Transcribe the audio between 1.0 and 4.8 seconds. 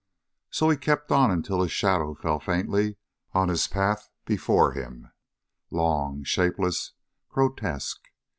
on until his shadow fell faintly on his path before